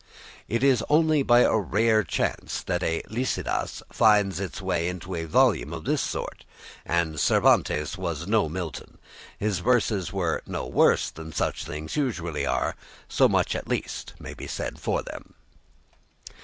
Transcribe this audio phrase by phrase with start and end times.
[0.47, 5.25] It is only by a rare chance that a "Lycidas" finds its way into a
[5.25, 6.43] volume of this sort,
[6.87, 8.97] and Cervantes was no Milton.
[9.37, 12.75] His verses are no worse than such things usually are;
[13.07, 15.35] so much, at least, may be said for them.